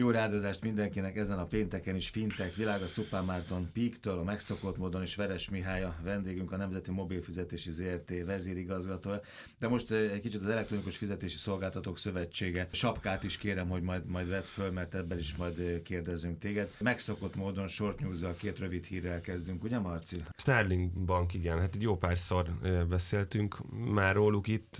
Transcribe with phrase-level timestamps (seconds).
[0.00, 5.14] Jó rádozást mindenkinek ezen a pénteken is Fintek világa Szupámárton Píktől, a megszokott módon is
[5.14, 9.20] Veres Mihály a vendégünk, a Nemzeti Mobilfizetési ZRT vezérigazgatója.
[9.58, 14.28] De most egy kicsit az Elektronikus Fizetési Szolgáltatók Szövetsége sapkát is kérem, hogy majd, majd
[14.28, 16.70] vedd föl, mert ebben is majd kérdezünk téged.
[16.80, 20.22] Megszokott módon short news két rövid hírrel kezdünk, ugye Marci?
[20.36, 22.50] Sterling Bank, igen, hát egy jó párszor
[22.88, 24.76] beszéltünk már róluk itt,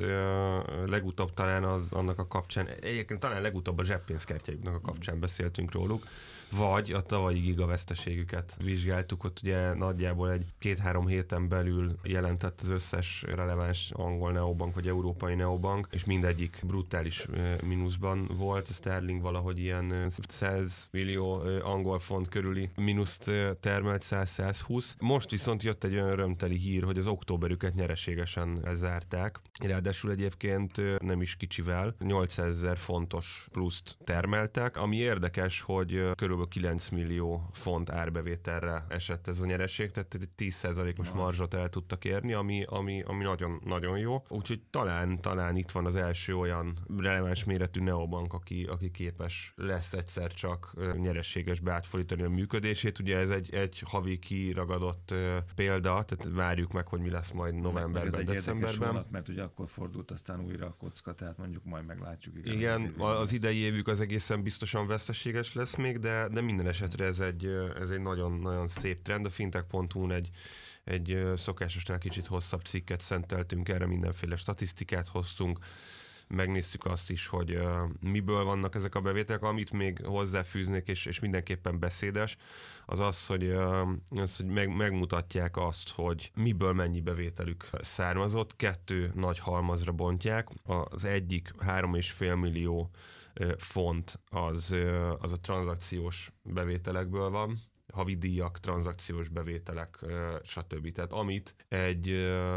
[0.87, 5.73] legutóbb talán az, annak a kapcsán, egyébként talán legutóbb a zseppénzkártyájuknak a kapcsán kapcsán beszéltünk
[5.73, 6.07] róluk,
[6.57, 13.25] vagy a tavalyi gigaveszteségüket vizsgáltuk, ott ugye nagyjából egy két-három héten belül jelentett az összes
[13.35, 17.27] releváns angol neobank vagy európai neobank, és mindegyik brutális
[17.63, 18.69] mínuszban volt.
[18.69, 24.93] A Sterling valahogy ilyen 100 millió angol font körüli mínuszt termelt 100-120.
[24.99, 29.41] Most viszont jött egy olyan örömteli hír, hogy az októberüket nyereségesen zárták.
[29.61, 36.53] Ráadásul egyébként nem is kicsivel, 800 ezer fontos pluszt termeltek, ami érdekes, hogy körülbelül kb.
[36.53, 42.33] 9 millió font árbevételre esett ez a nyereség, tehát egy 10%-os marzsot el tudtak érni,
[42.33, 44.25] ami, ami, ami nagyon, nagyon jó.
[44.29, 49.93] Úgyhogy talán, talán itt van az első olyan releváns méretű neobank, aki, aki képes lesz
[49.93, 52.99] egyszer csak nyereséges átfordítani a működését.
[52.99, 55.15] Ugye ez egy, egy havi kiragadott
[55.55, 58.89] példa, tehát várjuk meg, hogy mi lesz majd novemberben, meg, meg decemberben.
[58.89, 62.39] Vonat, mert ugye akkor fordult aztán újra a kocka, tehát mondjuk majd meglátjuk.
[62.39, 67.05] Igen, igen az idei évük az egészen biztosan veszteséges lesz még, de, de minden esetre
[67.05, 67.47] ez egy,
[67.81, 69.27] ez egy nagyon-nagyon szép trend.
[69.27, 70.31] A fintech.hu-n egy,
[70.85, 75.59] egy szokásosnál kicsit hosszabb cikket szenteltünk erre, mindenféle statisztikát hoztunk,
[76.29, 81.19] megnéztük azt is, hogy uh, miből vannak ezek a bevételek, amit még hozzáfűznék, és, és
[81.19, 82.37] mindenképpen beszédes,
[82.87, 83.51] az az, hogy,
[84.09, 90.49] az, hogy meg, megmutatják azt, hogy miből mennyi bevételük származott, kettő nagy halmazra bontják,
[90.89, 92.91] az egyik 3,5 millió
[93.57, 94.77] font az,
[95.19, 97.57] az a tranzakciós bevételekből van,
[97.93, 99.99] havidíjak, tranzakciós bevételek,
[100.43, 100.93] stb.
[100.93, 102.07] Tehát amit egy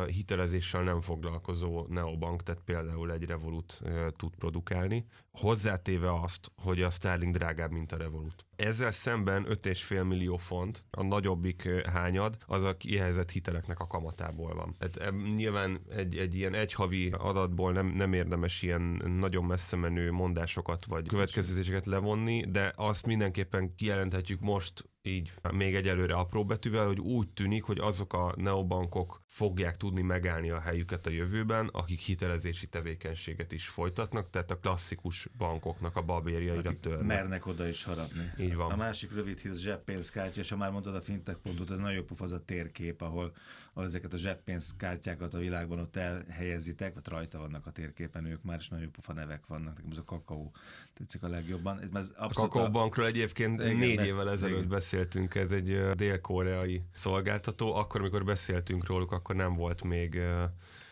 [0.07, 3.81] hitelezéssel nem foglalkozó neobank, tehát például egy Revolut
[4.15, 5.05] tud produkálni,
[5.39, 8.45] hozzátéve azt, hogy a Sterling drágább, mint a Revolut.
[8.55, 14.75] Ezzel szemben 5,5 millió font, a nagyobbik hányad, az a kihelyezett hiteleknek a kamatából van.
[14.79, 18.81] Tehát nyilván egy, egy ilyen egyhavi adatból nem, nem érdemes ilyen
[19.19, 26.13] nagyon messze menő mondásokat vagy következtetéseket levonni, de azt mindenképpen kijelenthetjük most így még egyelőre
[26.13, 31.09] apró betűvel, hogy úgy tűnik, hogy azok a neobankok fogják tudni megállni a helyüket a
[31.09, 37.05] jövőben, akik hitelezési tevékenységet is folytatnak, tehát a klasszikus bankoknak a babérjaira törnek.
[37.05, 38.31] mernek oda is harapni.
[38.39, 38.71] Így van.
[38.71, 42.23] A másik rövid hír, zseppénzkártya, és ha már mondtad a fintech pontot, ez nagyon pofa
[42.23, 43.33] az a térkép, ahol,
[43.73, 48.57] ahol ezeket a zseppénzkártyákat a világban ott elhelyezitek, vagy rajta vannak a térképen ők már,
[48.59, 49.75] és nagyon jó pofa nevek vannak.
[49.75, 50.51] Nekem ez a kakaó
[50.93, 51.79] tetszik a legjobban.
[51.93, 54.69] Ez, a Kakaó Bankról egyébként igen, négy évvel ezelőtt igen.
[54.69, 57.75] beszéltünk, ez egy dél-koreai szolgáltató.
[57.75, 60.21] Akkor, amikor beszéltünk róluk, akkor nem volt még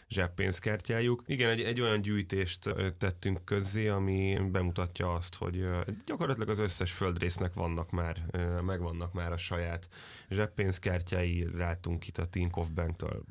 [0.10, 1.24] zseppénzkártyájuk.
[1.26, 5.66] Igen, egy, egy olyan gyűjtést tettünk közzé, ami bemutatja azt, hogy
[6.06, 8.26] gyakorlatilag az összes földrésznek vannak már,
[8.66, 9.88] megvannak már a saját
[10.30, 13.24] zseppénzkártyái, látunk itt a Tinkoff Banktől,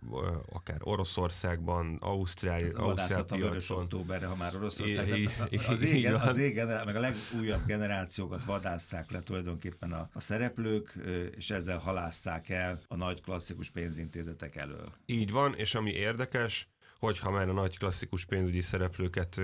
[0.53, 3.83] akár Oroszországban, Ausztrália, Ausztrál piacon.
[3.83, 5.29] októberre, ha már Oroszország.
[5.69, 10.99] az, égen, az égen, meg a legújabb generációkat vadásszák le tulajdonképpen a, a szereplők,
[11.37, 14.93] és ezzel halásszák el a nagy klasszikus pénzintézetek elől.
[15.07, 16.69] Így van, és ami érdekes,
[17.05, 19.41] hogyha már a nagy klasszikus pénzügyi szereplőket,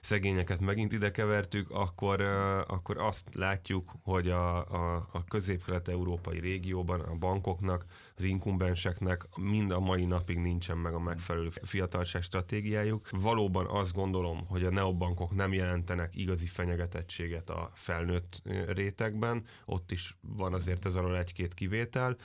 [0.00, 2.20] szegényeket megint ide kevertük, akkor,
[2.66, 7.84] akkor azt látjuk, hogy a, a, a közép-kelet-európai régióban a bankoknak,
[8.16, 13.08] az inkumbenseknek mind a mai napig nincsen meg a megfelelő fiatalság stratégiájuk.
[13.10, 20.16] Valóban azt gondolom, hogy a neobankok nem jelentenek igazi fenyegetettséget a felnőtt rétegben, ott is
[20.20, 22.16] van azért ez alól egy-két kivétel,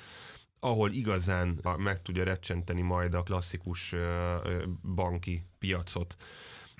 [0.59, 3.95] ahol igazán meg tudja recsenteni majd a klasszikus
[4.95, 6.17] banki piacot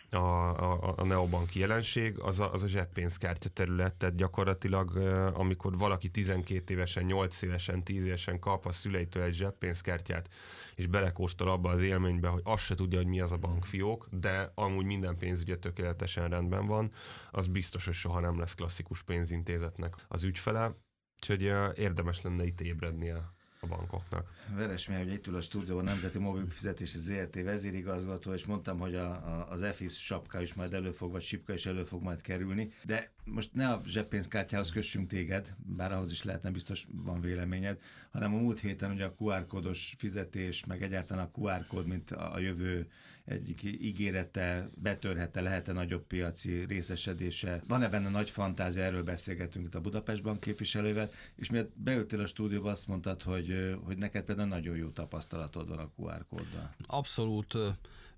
[0.09, 4.97] a, a, a neobanki jelenség, az a, az a zseppénzkártya terület, tehát gyakorlatilag
[5.33, 10.29] amikor valaki 12 évesen, 8 évesen, 10 évesen kap a szüleitől egy zseppénzkártyát,
[10.75, 14.51] és belekóstol abba az élménybe, hogy azt se tudja, hogy mi az a bankfiók, de
[14.55, 16.91] amúgy minden pénz ugye tökéletesen rendben van,
[17.31, 20.75] az biztos, hogy soha nem lesz klasszikus pénzintézetnek az ügyfele,
[21.15, 21.41] úgyhogy
[21.79, 24.31] érdemes lenne itt ébrednie a bankoknak.
[24.55, 28.95] Veres Mihály, hogy itt ül a stúdióban Nemzeti Mobil Fizetési ZRT vezérigazgató, és mondtam, hogy
[28.95, 32.21] a, a, az EFIS sapka is majd elő fog, vagy sipka is elő fog majd
[32.21, 37.79] kerülni, de most ne a zseppénzkártyához kössünk téged, bár ahhoz is lehetne biztos van véleményed,
[38.11, 42.11] hanem a múlt héten ugye a QR kódos fizetés, meg egyáltalán a QR kód, mint
[42.11, 42.87] a jövő
[43.27, 47.61] egyik ígérete, betörhette, lehet-e nagyobb piaci részesedése.
[47.67, 52.71] Van-e benne nagy fantázia, erről beszélgetünk itt a Budapestban képviselővel, és miért beültél a stúdióba,
[52.71, 53.46] azt mondtad, hogy,
[53.83, 56.75] hogy neked például nagyon jó tapasztalatod van a QR kóddal.
[56.87, 57.57] Abszolút.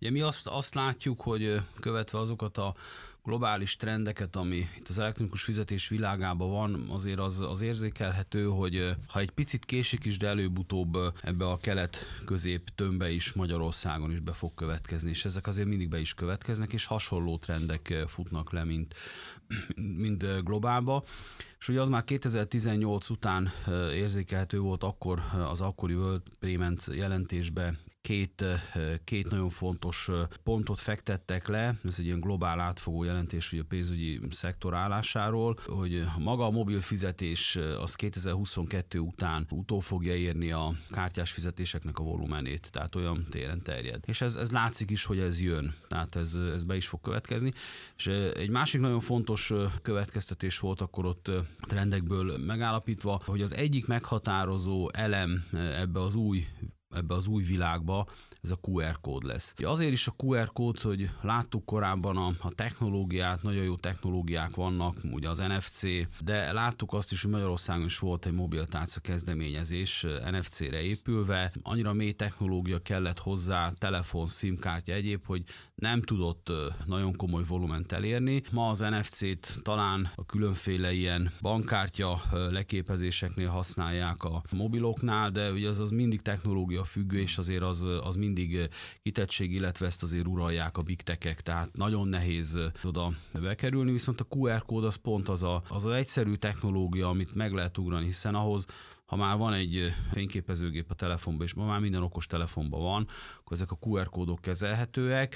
[0.01, 2.75] Ugye mi azt, azt látjuk, hogy követve azokat a
[3.23, 9.19] globális trendeket, ami itt az elektronikus fizetés világában van, azért az, az érzékelhető, hogy ha
[9.19, 14.53] egy picit késik is, de előbb-utóbb ebbe a kelet-közép tömbbe is Magyarországon is be fog
[14.53, 18.95] következni, és ezek azért mindig be is következnek, és hasonló trendek futnak le, mint,
[20.05, 21.03] mint globálba.
[21.59, 23.51] És ugye az már 2018 után
[23.93, 28.43] érzékelhető volt, akkor az akkori World Payments jelentésbe két,
[29.03, 30.09] két nagyon fontos
[30.43, 36.03] pontot fektettek le, ez egy ilyen globál átfogó jelentés ugye a pénzügyi szektor állásáról, hogy
[36.17, 42.71] maga a mobil fizetés az 2022 után utól fogja érni a kártyás fizetéseknek a volumenét,
[42.71, 44.03] tehát olyan téren terjed.
[44.07, 47.53] És ez, ez látszik is, hogy ez jön, tehát ez, ez be is fog következni.
[47.95, 51.31] És egy másik nagyon fontos következtetés volt akkor ott
[51.61, 56.47] trendekből megállapítva, hogy az egyik meghatározó elem ebbe az új
[56.95, 58.07] ebbe az új világba,
[58.41, 59.53] ez a QR kód lesz.
[59.63, 64.97] Azért is a QR kód, hogy láttuk korábban a, a technológiát, nagyon jó technológiák vannak,
[65.11, 65.83] ugye az NFC,
[66.23, 72.11] de láttuk azt is, hogy Magyarországon is volt egy mobiltárca kezdeményezés NFC-re épülve, annyira mély
[72.11, 75.43] technológia kellett hozzá, telefon, SIM-kártya, egyéb, hogy
[75.75, 76.51] nem tudott
[76.85, 78.41] nagyon komoly volument elérni.
[78.51, 85.79] Ma az NFC-t talán a különféle ilyen bankkártya leképezéseknél használják a mobiloknál, de ugye az,
[85.79, 88.69] az mindig technológia függő, és azért az, az mindig
[89.01, 94.27] kitettség, illetve ezt azért uralják a big tech tehát nagyon nehéz oda bekerülni, viszont a
[94.29, 98.35] QR kód az pont az a, az, az egyszerű technológia, amit meg lehet ugrani, hiszen
[98.35, 98.65] ahhoz
[99.09, 103.07] ha már van egy fényképezőgép a telefonban, és ma már minden okos telefonban van,
[103.39, 105.35] akkor ezek a QR kódok kezelhetőek,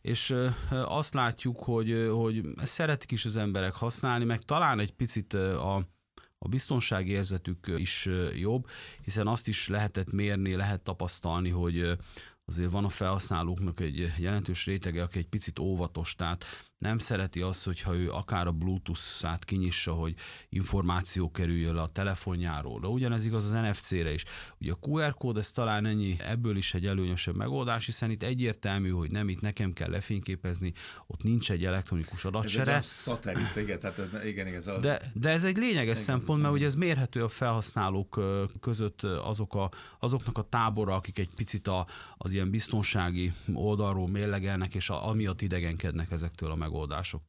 [0.00, 0.34] és
[0.84, 5.88] azt látjuk, hogy, hogy szeretik is az emberek használni, meg talán egy picit a,
[6.44, 8.08] a biztonsági érzetük is
[8.38, 8.66] jobb,
[9.02, 11.96] hiszen azt is lehetett mérni, lehet tapasztalni, hogy
[12.44, 16.44] azért van a felhasználóknak egy jelentős rétege, aki egy picit óvatos, tehát
[16.84, 20.14] nem szereti azt, hogyha ő akár a Bluetooth-át kinyissa, hogy
[20.48, 24.24] információ kerüljön le a telefonjáról, de ugyanez igaz az NFC-re is.
[24.60, 28.90] Ugye a QR kód, ez talán ennyi, ebből is egy előnyösebb megoldás, hiszen itt egyértelmű,
[28.90, 30.72] hogy nem itt nekem kell lefényképezni,
[31.06, 32.72] ott nincs egy elektronikus adatsere.
[32.72, 34.78] Ez egy szatellit, igen, tehát igen, igen, ez a...
[34.78, 38.20] de, de ez egy lényeges igen, szempont, mert ugye ez mérhető a felhasználók
[38.60, 41.86] között azok a, azoknak a tábora, akik egy picit a,
[42.16, 46.72] az ilyen biztonsági oldalról mérlegelnek, és a, amiatt idegenkednek ezektől a megoldásoktól.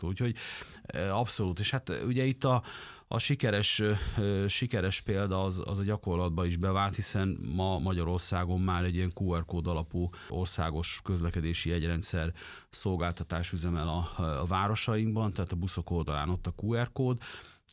[0.03, 0.35] Úgyhogy
[1.11, 2.63] abszolút, és hát ugye itt a,
[3.07, 3.81] a sikeres,
[4.47, 9.45] sikeres példa az, az a gyakorlatban is bevált, hiszen ma Magyarországon már egy ilyen QR
[9.45, 12.33] kód alapú országos közlekedési egyrendszer
[12.69, 17.17] szolgáltatás üzemel a, a városainkban, tehát a buszok oldalán ott a QR kód,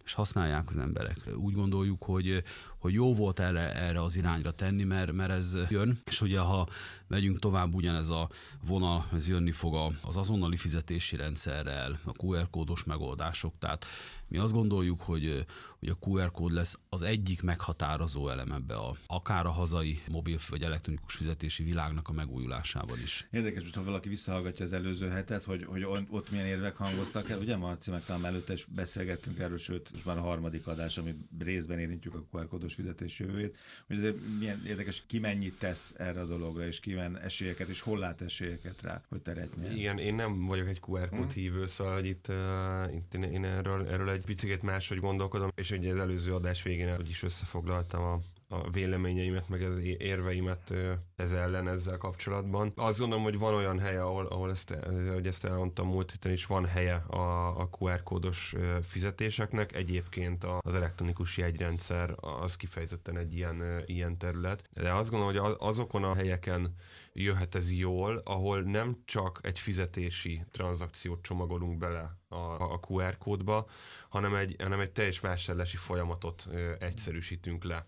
[0.04, 1.16] és használják az emberek.
[1.36, 2.42] Úgy gondoljuk, hogy,
[2.82, 6.68] hogy jó volt erre, erre az irányra tenni, mert, mert ez jön, és ugye ha
[7.06, 8.28] megyünk tovább, ugyanez a
[8.66, 13.86] vonal, ez jönni fog az azonnali fizetési rendszerrel, a QR kódos megoldások, tehát
[14.32, 15.44] mi azt gondoljuk, hogy,
[15.78, 20.38] hogy a QR kód lesz az egyik meghatározó elem ebbe a, akár a hazai mobil
[20.48, 23.28] vagy elektronikus fizetési világnak a megújulásában is.
[23.30, 27.38] Érdekes, hogy ha valaki visszahallgatja az előző hetet, hogy, hogy ott milyen érvek hangoztak el.
[27.38, 31.14] Ugye Marci, meg talán előtte is beszélgettünk erről, sőt, most már a harmadik adás, ami
[31.38, 36.20] részben érintjük a QR kódos fizetés jövőjét, hogy azért milyen érdekes, ki mennyit tesz erre
[36.20, 39.72] a dologra, és ki men esélyeket, és hol lát esélyeket rá, hogy teret nyer.
[39.72, 41.28] Igen, én nem vagyok egy QR kód hmm.
[41.28, 45.70] hívő, szóval hogy itt, uh, itt én, én erről, erről egy picit máshogy gondolkodom, és
[45.70, 48.20] ugye az előző adás végén is összefoglaltam a,
[48.52, 50.74] a véleményeimet, meg az érveimet
[51.16, 52.72] ez ellen ezzel kapcsolatban.
[52.76, 54.78] Azt gondolom, hogy van olyan hely, ahol, ahol ezt,
[55.12, 59.74] hogy ezt elmondtam múlt héten is, van helye a, a QR kódos fizetéseknek.
[59.74, 64.68] Egyébként az elektronikus jegyrendszer az kifejezetten egy ilyen, ilyen terület.
[64.72, 66.74] De azt gondolom, hogy azokon a helyeken
[67.12, 73.66] jöhet ez jól, ahol nem csak egy fizetési tranzakciót csomagolunk bele a, a QR kódba,
[74.08, 77.86] hanem egy, hanem egy teljes vásárlási folyamatot ö, egyszerűsítünk le.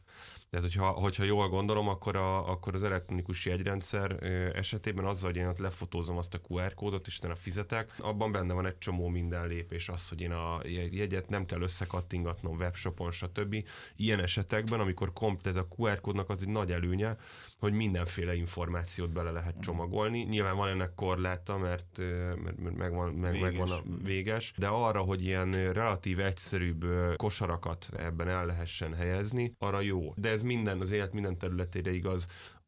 [0.55, 4.23] Tehát, hogyha, hogyha jól gondolom, akkor, a, akkor az elektronikus jegyrendszer
[4.55, 8.53] esetében azzal, hogy én ott lefotózom azt a QR kódot, és utána fizetek, abban benne
[8.53, 10.61] van egy csomó minden lépés, az, hogy én a
[10.91, 13.65] jegyet nem kell összekattingatnom webshopon, stb.
[13.97, 17.17] Ilyen esetekben, amikor komplet a QR kódnak az egy nagy előnye,
[17.59, 20.21] hogy mindenféle információt bele lehet csomagolni.
[20.21, 21.99] Nyilván van ennek korláta, mert,
[22.43, 23.83] mert megvan, meg, megvan a
[24.35, 26.85] véges, de arra, hogy ilyen relatív egyszerűbb
[27.17, 30.13] kosarakat ebben el lehessen helyezni, arra jó.
[30.17, 32.27] De ez minden, az élet minden területére igaz,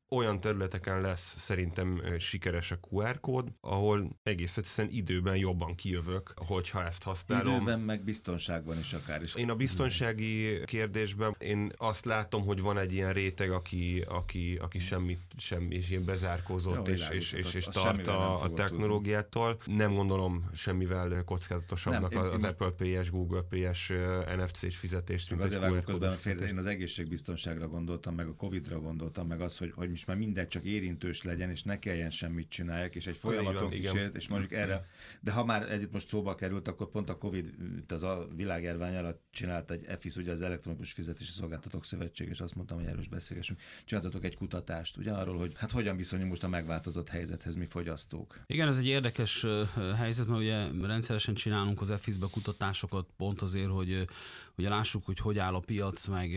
[0.08, 6.84] olyan területeken lesz szerintem sikeres a QR kód, ahol egész egyszerűen időben jobban kijövök, hogyha
[6.84, 7.54] ezt használom.
[7.54, 9.34] Időben meg biztonságban is akár is.
[9.34, 14.78] Én a biztonsági kérdésben én azt látom, hogy van egy ilyen réteg, aki, aki, aki
[14.78, 19.56] semmit, semmi, és ilyen bezárkózott, Jó, és, és, és, és tart a, a technológiától.
[19.64, 23.92] Nem gondolom semmivel kockázatosabbnak nem, én, az én Apple Pay-es, Google Pay-es
[24.36, 29.26] NFC-s fizetést, mint azért a QR félre, én az egészségbiztonságra gondoltam, meg a Covid-ra gondoltam,
[29.26, 32.94] meg az, hogy, hogy is már mindegy csak érintős legyen, és ne kelljen semmit csinálják,
[32.94, 34.86] és egy folyamaton kísérlet, és mondjuk erre,
[35.20, 37.54] de ha már ez itt most szóba került, akkor pont a Covid,
[37.88, 42.54] az a világjárvány alatt csinált egy EFIS, ugye az Elektronikus Fizetési Szolgáltatók Szövetség, és azt
[42.54, 43.60] mondtam, hogy erről is beszélgessünk.
[43.84, 48.40] Csináltatok egy kutatást, ugye arról, hogy hát hogyan viszonyul most a megváltozott helyzethez mi fogyasztók.
[48.46, 49.46] Igen, ez egy érdekes
[49.96, 54.06] helyzet, mert ugye rendszeresen csinálunk az EFIS-be kutatásokat pont azért, hogy
[54.56, 56.30] ugye lássuk, hogy hogy áll a piac, meg,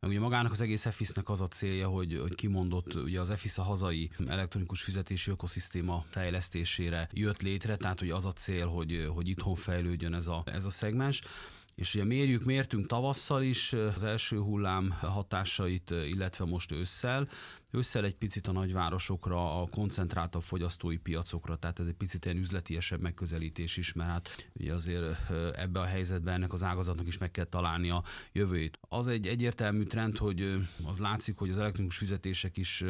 [0.00, 3.58] meg ugye magának az egész EFIS-nek az a célja, hogy, hogy kimondott ugye az EFIS
[3.58, 9.28] a hazai elektronikus fizetési ökoszisztéma fejlesztésére jött létre, tehát hogy az a cél, hogy, hogy
[9.28, 11.22] itthon fejlődjön ez a, ez a szegmens.
[11.74, 17.28] És ugye mérjük, mértünk tavasszal is az első hullám hatásait, illetve most ősszel,
[17.72, 23.00] Ősszel egy picit a nagyvárosokra, a koncentráltabb fogyasztói piacokra, tehát ez egy picit ilyen üzletiesebb
[23.00, 27.44] megközelítés is, mert hát ugye azért ebbe a helyzetben ennek az ágazatnak is meg kell
[27.44, 28.78] találni a jövőjét.
[28.88, 32.84] Az egy egyértelmű trend, hogy az látszik, hogy az elektronikus fizetések is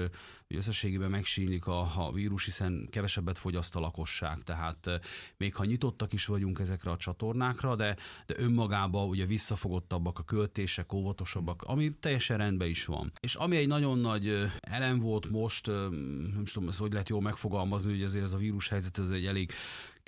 [0.48, 4.42] összességében megsínylik a, a vírus, hiszen kevesebbet fogyaszt a lakosság.
[4.42, 5.00] Tehát
[5.36, 10.92] még ha nyitottak is vagyunk ezekre a csatornákra, de, de önmagában ugye visszafogottabbak a költések,
[10.92, 13.12] óvatosabbak, ami teljesen rendben is van.
[13.20, 17.90] És ami egy nagyon nagy elem volt most, nem tudom, ezt hogy lehet jól megfogalmazni,
[17.90, 19.52] hogy ezért ez a vírus helyzet, ez egy elég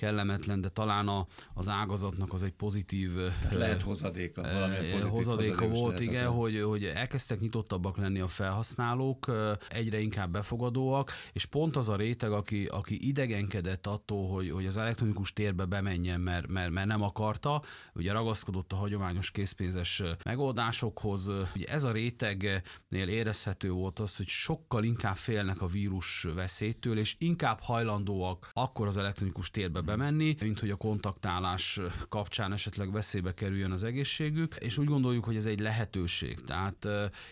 [0.00, 3.14] kellemetlen, de talán a, az ágazatnak az egy pozitív...
[3.14, 9.33] Tehát lehet hozadéka, pozitív hozadéka volt, igen, hogy, hogy elkezdtek nyitottabbak lenni a felhasználók,
[9.69, 14.76] egyre inkább befogadóak, és pont az a réteg, aki, aki idegenkedett attól, hogy, hogy az
[14.76, 17.62] elektronikus térbe bemenjen, mert, mert, mert nem akarta,
[17.95, 21.30] ugye ragaszkodott a hagyományos készpénzes megoldásokhoz.
[21.54, 22.62] Ugye ez a rétegnél
[23.09, 28.97] érezhető volt az, hogy sokkal inkább félnek a vírus veszélytől, és inkább hajlandóak akkor az
[28.97, 34.87] elektronikus térbe bemenni, mint hogy a kontaktálás kapcsán esetleg veszélybe kerüljön az egészségük, és úgy
[34.87, 36.40] gondoljuk, hogy ez egy lehetőség.
[36.40, 36.87] Tehát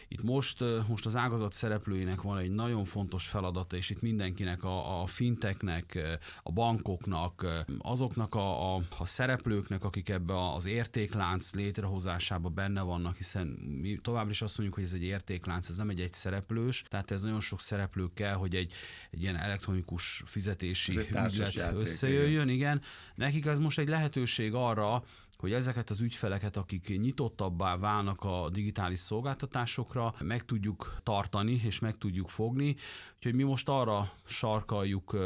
[0.09, 5.03] itt most, most az ágazat szereplőinek van egy nagyon fontos feladata, és itt mindenkinek, a,
[5.03, 5.99] a finteknek,
[6.43, 7.47] a bankoknak,
[7.79, 13.47] azoknak a, a, a szereplőknek, akik ebbe az értéklánc létrehozásába benne vannak, hiszen
[13.83, 17.11] mi továbbra is azt mondjuk, hogy ez egy értéklánc, ez nem egy egy szereplős, tehát
[17.11, 18.73] ez nagyon sok szereplő kell, hogy egy,
[19.11, 22.83] egy ilyen elektronikus fizetési ügylet összejöjjön, jön, igen.
[23.15, 25.03] Nekik ez most egy lehetőség arra,
[25.39, 31.99] hogy ezeket az ügyfeleket, akik nyitottabbá válnak a digitális szolgáltatásokra, meg tudjuk tartani és meg
[31.99, 32.77] tudjuk fogni.
[33.17, 35.17] Úgyhogy mi most arra sarkaljuk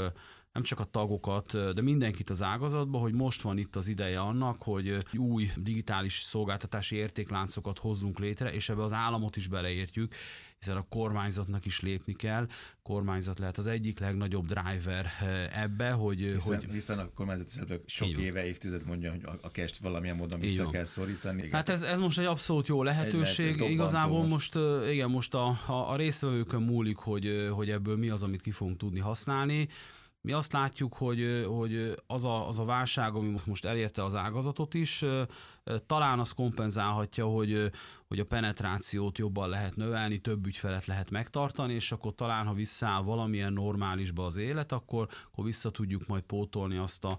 [0.53, 4.63] nem csak a tagokat, de mindenkit az ágazatba, hogy most van itt az ideje annak,
[4.63, 10.15] hogy új digitális szolgáltatási értékláncokat hozzunk létre, és ebbe az államot is beleértjük,
[10.59, 12.47] hiszen a kormányzatnak is lépni kell.
[12.83, 15.07] Kormányzat lehet az egyik legnagyobb driver
[15.53, 16.19] ebbe, hogy...
[16.19, 16.71] Hiszen, hogy...
[16.71, 20.71] hiszen a kormányzati szereplők sok Így éve, évtized mondja, hogy a kest valamilyen módon vissza
[20.71, 21.39] kell szorítani.
[21.39, 21.51] Igen.
[21.51, 23.61] Hát ez, ez most egy abszolút jó lehetőség.
[23.61, 28.23] Igazából most, most, igen, most a, a, a résztvevőkön múlik, hogy, hogy ebből mi az,
[28.23, 29.69] amit ki fogunk tudni használni.
[30.25, 34.75] Mi azt látjuk, hogy, hogy az, a, az a válság, ami most elérte az ágazatot
[34.75, 35.05] is,
[35.87, 37.71] talán az kompenzálhatja, hogy,
[38.09, 43.02] hogy a penetrációt jobban lehet növelni, több ügyfelet lehet megtartani, és akkor talán, ha visszaáll
[43.02, 47.19] valamilyen normálisba az élet, akkor, akkor vissza tudjuk majd pótolni azt a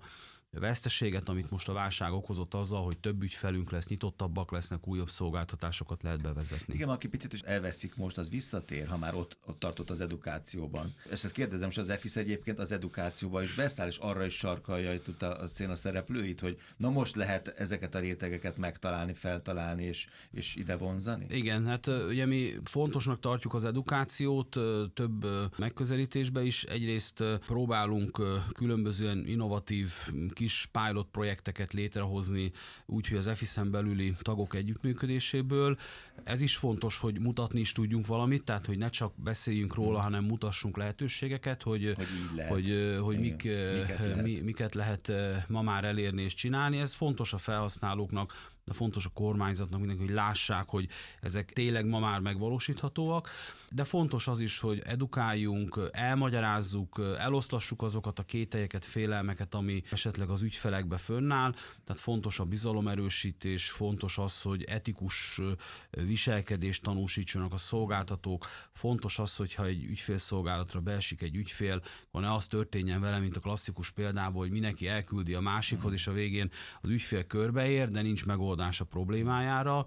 [0.59, 6.03] veszteséget, amit most a válság okozott azzal, hogy több ügyfelünk lesz, nyitottabbak lesznek, újabb szolgáltatásokat
[6.03, 6.73] lehet bevezetni.
[6.73, 10.93] Igen, aki picit is elveszik most, az visszatér, ha már ott, ott tartott az edukációban.
[11.11, 14.93] És ezt kérdezem, és az EFIS egyébként az edukációban is beszáll, és arra is sarkalja
[14.93, 19.83] itt a, a cél a szereplőit, hogy na most lehet ezeket a rétegeket megtalálni, feltalálni
[19.83, 21.25] és, és ide vonzani?
[21.29, 24.57] Igen, hát ugye mi fontosnak tartjuk az edukációt
[24.93, 25.25] több
[25.57, 26.63] megközelítésbe is.
[26.63, 28.21] Egyrészt próbálunk
[28.53, 29.91] különbözően innovatív
[30.43, 32.51] kis pilot projekteket létrehozni,
[32.85, 35.77] úgyhogy az EFIS-en belüli tagok együttműködéséből.
[36.23, 40.03] Ez is fontos, hogy mutatni is tudjunk valamit, tehát hogy ne csak beszéljünk róla, hmm.
[40.03, 42.51] hanem mutassunk lehetőségeket, hogy, hogy, lehet.
[42.51, 44.41] hogy, hogy mik, miket, lehet.
[44.43, 45.11] miket lehet
[45.47, 46.77] ma már elérni és csinálni.
[46.77, 50.87] Ez fontos a felhasználóknak, de fontos a kormányzatnak mindenki, hogy lássák, hogy
[51.21, 53.29] ezek tényleg ma már megvalósíthatóak,
[53.69, 60.41] de fontos az is, hogy edukáljunk, elmagyarázzuk, eloszlassuk azokat a kételyeket, félelmeket, ami esetleg az
[60.41, 61.51] ügyfelekbe fönnáll,
[61.83, 65.41] tehát fontos a bizalomerősítés, fontos az, hogy etikus
[65.89, 72.47] viselkedést tanúsítsanak a szolgáltatók, fontos az, hogyha egy ügyfélszolgálatra beesik egy ügyfél, akkor ne az
[72.47, 76.51] történjen vele, mint a klasszikus példában, hogy mindenki elküldi a másikhoz, és a végén
[76.81, 79.85] az ügyfél körbeér, de nincs megoldás megoldás a problémájára.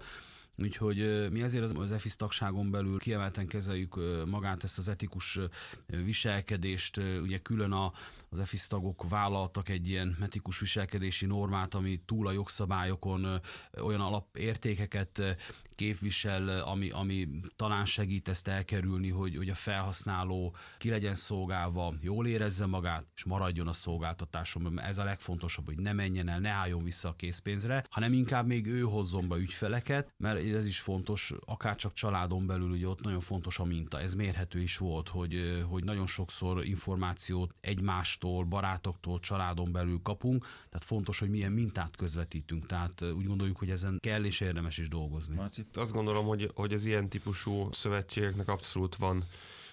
[0.59, 5.39] Úgyhogy mi ezért az EFIS tagságon belül kiemelten kezeljük magát ezt az etikus
[5.87, 7.91] viselkedést, ugye külön a,
[8.29, 13.41] az EFIS tagok vállaltak egy ilyen etikus viselkedési normát, ami túl a jogszabályokon
[13.81, 15.37] olyan alapértékeket
[15.77, 22.27] képvisel, ami, ami talán segít ezt elkerülni, hogy, hogy a felhasználó ki legyen szolgálva, jól
[22.27, 24.79] érezze magát, és maradjon a szolgáltatáson.
[24.79, 28.65] Ez a legfontosabb, hogy ne menjen el, ne álljon vissza a készpénzre, hanem inkább még
[28.65, 33.19] ő hozzon be ügyfeleket, mert ez is fontos, akár csak családon belül, ugye ott nagyon
[33.19, 33.99] fontos a minta.
[33.99, 40.83] Ez mérhető is volt, hogy, hogy nagyon sokszor információt egymástól, barátoktól, családon belül kapunk, tehát
[40.83, 42.65] fontos, hogy milyen mintát közvetítünk.
[42.65, 45.35] Tehát úgy gondoljuk, hogy ezen kell és érdemes is dolgozni.
[45.35, 45.66] Marci?
[45.73, 49.23] Azt gondolom, hogy, hogy az ilyen típusú szövetségeknek abszolút van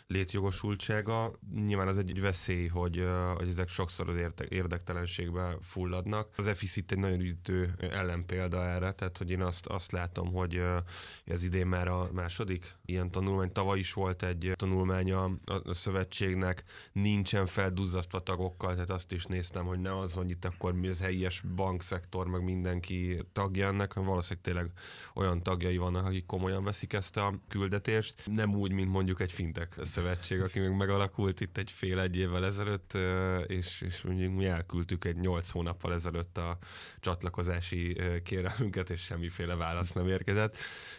[0.06, 1.38] létjogosultsága.
[1.64, 6.32] Nyilván az egy, egy veszély, hogy, hogy ezek sokszor az érdektelenségbe fulladnak.
[6.36, 10.62] Az EFIS itt egy nagyon üdítő ellenpélda erre, tehát hogy én azt, azt látom, hogy
[11.24, 13.52] ez idén már a második ilyen tanulmány.
[13.52, 15.30] Tavaly is volt egy tanulmány a,
[15.70, 20.88] szövetségnek, nincsen felduzzasztva tagokkal, tehát azt is néztem, hogy ne az, hogy itt akkor mi
[20.88, 24.70] az helyes bankszektor, meg mindenki tagja ennek, valószínűleg tényleg
[25.14, 28.22] olyan tagjai vannak, akik komolyan veszik ezt a küldetést.
[28.26, 32.44] Nem úgy, mint mondjuk egy fintek szövetség, aki még megalakult itt egy fél egy évvel
[32.44, 32.98] ezelőtt,
[33.46, 36.58] és, és mondjuk mi elküldtük egy nyolc hónappal ezelőtt a
[37.00, 40.56] csatlakozási kérelmünket, és semmiféle válasz nem érkezett,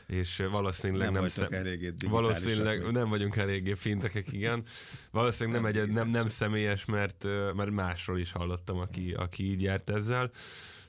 [0.07, 1.49] és valószínűleg nem, nem szem...
[2.09, 4.65] valószínűleg nem vagyunk eléggé fintekek, igen.
[5.11, 7.23] Valószínűleg nem, egy, nem, nem személyes, mert,
[7.53, 10.31] mert másról is hallottam, aki, aki így járt ezzel.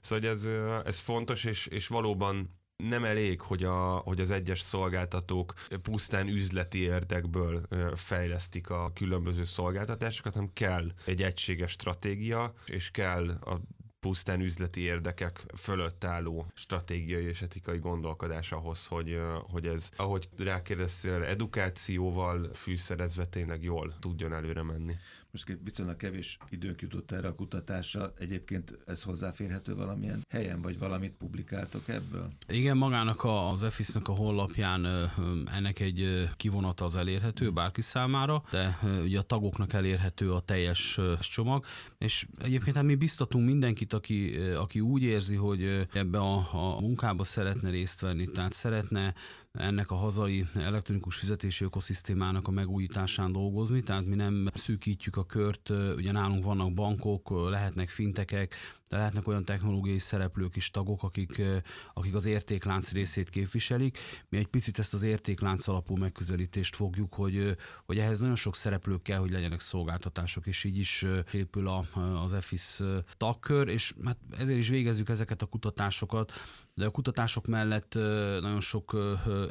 [0.00, 0.48] Szóval ez,
[0.84, 6.78] ez fontos, és, és valóban nem elég, hogy, a, hogy az egyes szolgáltatók pusztán üzleti
[6.78, 13.60] érdekből fejlesztik a különböző szolgáltatásokat, hanem kell egy egységes stratégia, és kell a
[14.00, 21.22] pusztán üzleti érdekek fölött álló stratégiai és etikai gondolkodás ahhoz, hogy, hogy ez, ahogy rákérdeztél,
[21.22, 24.94] edukációval fűszerezve tényleg jól tudjon előre menni.
[25.36, 28.12] Most viszonylag kevés időnk jutott erre a kutatásra.
[28.18, 32.32] Egyébként ez hozzáférhető valamilyen helyen, vagy valamit publikáltok ebből?
[32.48, 35.10] Igen, magának a, az EFIS-nak a honlapján
[35.54, 41.64] ennek egy kivonata az elérhető bárki számára, de ugye a tagoknak elérhető a teljes csomag,
[41.98, 47.24] és egyébként hát mi biztatunk mindenkit, aki, aki úgy érzi, hogy ebbe a, a munkába
[47.24, 49.14] szeretne részt venni, tehát szeretne
[49.56, 55.70] ennek a hazai elektronikus fizetési ökoszisztémának a megújításán dolgozni, tehát mi nem szűkítjük a kört,
[55.96, 58.54] ugye nálunk vannak bankok, lehetnek fintekek,
[58.88, 61.42] de lehetnek olyan technológiai szereplők is, tagok, akik,
[61.94, 63.98] akik az értéklánc részét képviselik.
[64.28, 69.02] Mi egy picit ezt az értéklánc alapú megközelítést fogjuk, hogy, hogy ehhez nagyon sok szereplők
[69.02, 71.84] kell, hogy legyenek szolgáltatások, és így is épül a,
[72.24, 72.80] az EFIS
[73.16, 76.32] tagkör, és hát ezért is végezzük ezeket a kutatásokat,
[76.74, 77.94] de a kutatások mellett
[78.40, 78.96] nagyon sok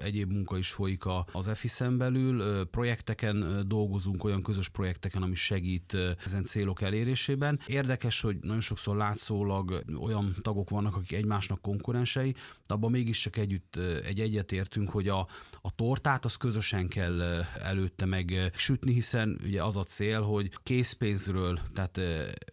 [0.01, 2.65] egyéb munka is folyik az EFIS-en belül.
[2.65, 7.59] Projekteken dolgozunk, olyan közös projekteken, ami segít ezen célok elérésében.
[7.65, 12.35] Érdekes, hogy nagyon sokszor látszólag olyan tagok vannak, akik egymásnak konkurensei,
[12.67, 15.27] de abban mégiscsak együtt egy egyetértünk, hogy a,
[15.61, 17.21] a tortát az közösen kell
[17.63, 21.99] előtte meg sütni, hiszen ugye az a cél, hogy készpénzről, tehát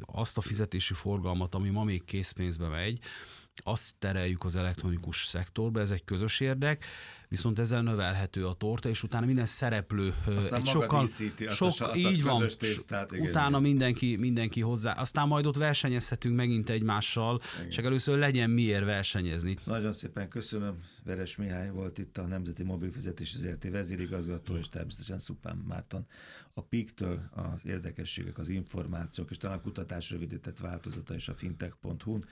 [0.00, 2.98] azt a fizetési forgalmat, ami ma még készpénzbe megy,
[3.64, 6.84] azt tereljük az elektronikus szektorba, ez egy közös érdek,
[7.28, 11.80] viszont ezzel növelhető a torta, és utána minden szereplő Aztán egy sokkal, díszíti, azt sok,
[11.80, 13.62] a, azt így van, tésztát, igen, utána igen.
[13.62, 17.70] mindenki, mindenki hozzá, aztán majd ott versenyezhetünk megint egymással, igen.
[17.70, 19.56] csak először legyen miért versenyezni.
[19.64, 25.56] Nagyon szépen köszönöm, Veres Mihály volt itt a Nemzeti Mobilfizetési ZRT vezérigazgató, és természetesen Szupán
[25.56, 26.06] Márton
[26.54, 32.24] a PIK-től az érdekességek, az információk, és talán a kutatás rövidített változata és a fintech.hu-n.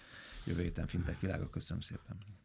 [0.45, 1.51] Jövő héten Fintech világa.
[1.51, 2.40] Köszönöm szépen.